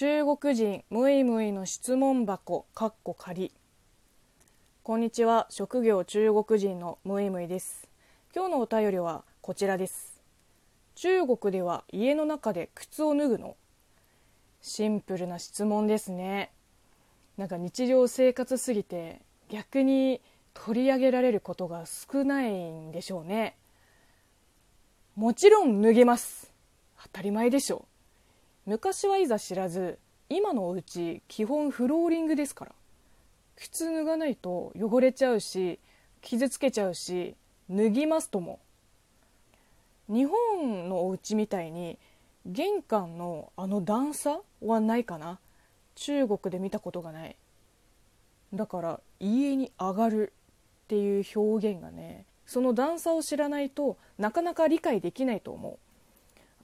[0.00, 3.52] 中国人ムイムイの質問箱かっこ仮。
[4.84, 5.48] こんにちは。
[5.50, 7.88] 職業中国人のムイムイです。
[8.32, 10.22] 今日のお便りはこちらです。
[10.94, 13.56] 中国では家の中で靴を脱ぐの？
[14.62, 16.52] シンプルな質問ですね。
[17.36, 20.20] なんか日常生活すぎて逆に
[20.54, 23.56] 取り上げられることが少ないんでしょうね。
[25.16, 26.52] もちろん脱げます。
[27.02, 27.84] 当たり前でしょ。
[28.68, 29.98] 昔はいざ知らず
[30.28, 32.72] 今のお家基本フローリングですから。
[33.56, 35.78] 靴脱がないと汚れちゃうし
[36.20, 37.34] 傷つけちゃうし
[37.70, 38.60] 脱ぎますとも。
[40.08, 41.96] 日本のお家みたいに
[42.44, 45.38] 玄関のあの段差はないかな。
[45.94, 47.36] 中国で見たことがない。
[48.52, 50.34] だから家に上がる
[50.84, 55.78] っていう表現がねその段差を知らないとなかなか理解できないと思う。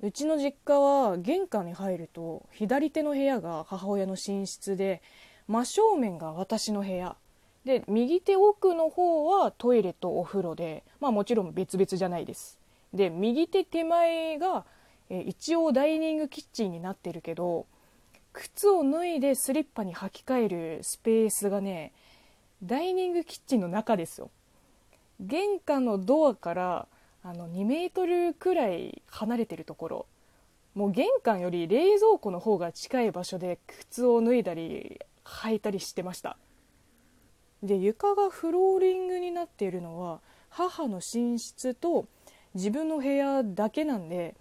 [0.03, 5.03] うちの実家は玄関に入ると左手の部屋が母親の寝室で
[5.47, 7.17] 真正面が私の部屋。
[7.65, 12.59] で右手奥の方はトイレとお風呂でまあもちろん別々じゃないです。
[12.93, 14.67] で右手手前が
[15.09, 17.67] え一応ダイニングキッチンになってるけど
[18.33, 21.93] 靴を脱いでスリッパに履き替えるスペースがね
[22.63, 24.31] ダイニングキッチンの中ですよ。
[25.21, 26.89] 玄関のドアから
[27.27, 30.07] あの2メートルくらい離れてるところ。
[30.75, 36.37] もう玄関より冷蔵庫の方が近い場所で靴を脱いだり履いたりしてました。
[37.63, 42.07] で床がフローリングになっているのは母の寝室と
[42.53, 44.35] 自分の部屋だけなんで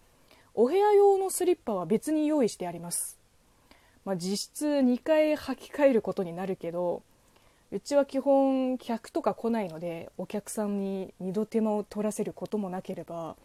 [0.53, 3.17] お部屋用のスリッパは別に用意してあります。
[4.03, 7.01] まあ、実質2回履き替えることになるけど
[7.73, 13.35] うちは基本客とか来ないのでお客さんに2度手間を取らせることもなければ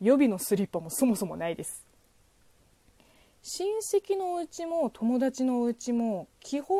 [0.00, 1.84] 予備のスリッパもそもそもないです。
[3.42, 6.78] 親戚のうちも友達のうちも基本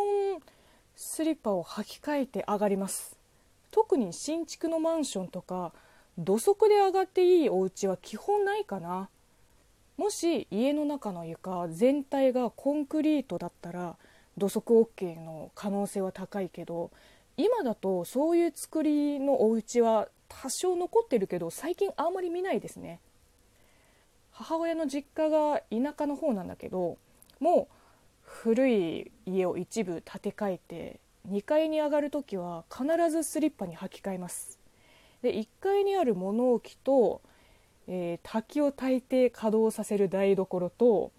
[0.96, 3.18] スリッパを履き替えて上がります。
[3.70, 5.74] 特に新築のマンションとか
[6.16, 9.10] 土足で上がっていいお家は基本ないかな。
[9.98, 13.98] もし家の中の床全体がコンクリートだったら
[14.38, 16.90] 土足 OK の可能性は高いけど
[17.36, 23.00] 今だとそういう作りのお家は多少残ってるけど最近あんまり見ないですね。
[24.30, 26.96] 母親の実家が田舎の方なんだけど
[27.40, 27.74] もう
[28.22, 34.58] 古い家を一部建て替えて2階に上がる時は必ずスリッパに履き替えます。
[35.22, 37.20] で1階にある物置と
[37.90, 41.10] えー、滝を炊いて稼働させる台所と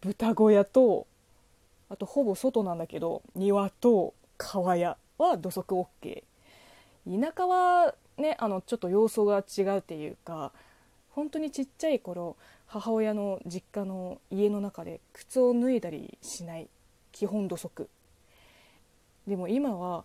[0.00, 1.06] 豚小屋と
[1.90, 6.22] あとほぼ外なんだけど庭と川屋は土足 OK
[7.06, 10.52] 田舎はねあのちょっと様相が違うっていうか
[11.10, 12.36] 本当にちっちゃい頃
[12.66, 16.68] 母親の実家の家の中で靴を脱いだりしない
[17.10, 17.88] 基本土足。
[19.26, 20.04] でも今は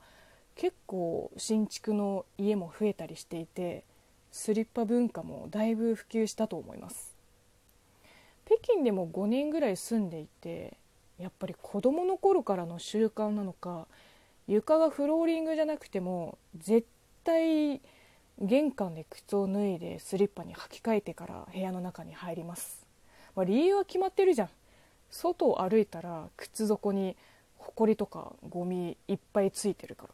[0.55, 3.83] 結構新築の家も増えたりしていて
[4.31, 7.15] スリッパ文化もだいぶ普及したと思います。
[8.45, 10.77] 北京でも5年ぐらい住んでいて
[11.19, 13.87] やっぱり子どもの頃からの習慣なのか
[14.47, 16.87] 床がフローリングじゃなくても絶
[17.23, 17.81] 対
[18.39, 22.85] 玄関で靴を脱いでスリッパに履き替えてから部屋の中に入ります、
[23.35, 24.49] まあ、理由は決まってるじゃん。
[25.09, 27.15] 外を歩いたら靴底に
[27.57, 30.09] ホコリとかゴミいっぱいついてるから。